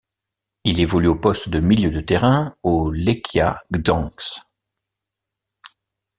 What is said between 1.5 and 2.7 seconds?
milieu de terrain